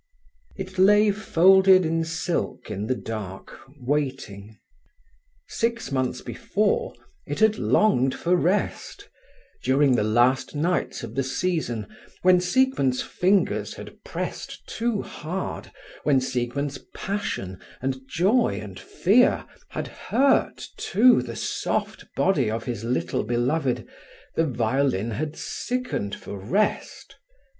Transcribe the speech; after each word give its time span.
It 0.55 0.79
lay 0.79 1.11
folded 1.11 1.85
in 1.85 2.03
silk 2.03 2.71
in 2.71 2.87
the 2.87 2.95
dark, 2.95 3.59
waiting. 3.79 4.57
Six 5.47 5.91
months 5.91 6.21
before 6.21 6.95
it 7.27 7.37
had 7.39 7.59
longed 7.59 8.15
for 8.15 8.35
rest; 8.35 9.07
during 9.63 9.95
the 9.95 10.03
last 10.03 10.55
nights 10.55 11.03
of 11.03 11.13
the 11.13 11.21
season, 11.21 11.85
when 12.23 12.41
Siegmund's 12.41 13.03
fingers 13.03 13.75
had 13.75 14.03
pressed 14.03 14.65
too 14.67 15.03
hard, 15.03 15.71
when 16.01 16.19
Siegmund's 16.19 16.79
passion, 16.95 17.59
and 17.79 18.01
joy, 18.09 18.59
and 18.59 18.79
fear 18.79 19.45
had 19.69 19.85
hurt, 19.87 20.65
too, 20.77 21.21
the 21.21 21.35
soft 21.35 22.05
body 22.15 22.49
of 22.49 22.63
his 22.63 22.83
little 22.83 23.23
beloved, 23.23 23.87
the 24.33 24.47
violin 24.47 25.11
had 25.11 25.35
sickened 25.35 26.15
for 26.15 26.39
rest. 26.39 27.17